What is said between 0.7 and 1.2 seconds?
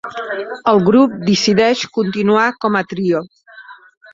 El grup